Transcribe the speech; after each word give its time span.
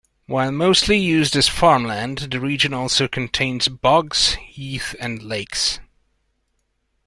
While 0.25 0.51
mostly 0.51 0.97
used 0.97 1.35
as 1.35 1.47
farmland, 1.47 2.17
the 2.31 2.39
region 2.39 2.73
also 2.73 3.07
contains 3.07 3.67
bogs, 3.67 4.33
heath 4.43 4.95
and 4.99 5.21
lakes. 5.21 5.79